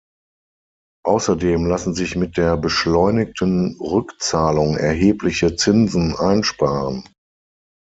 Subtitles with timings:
[1.05, 7.07] Außerdem lassen sich mit der beschleunigten Rückzahlung erhebliche Zinsen einsparen.